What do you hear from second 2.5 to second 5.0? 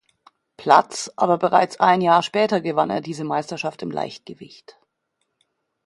gewann er diese Meisterschaft im Leichtgewicht.